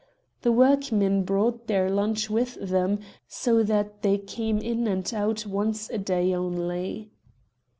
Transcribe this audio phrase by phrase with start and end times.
[0.41, 5.91] The workmen brought their lunch with them, so that they came in and out once
[5.91, 7.11] a day only."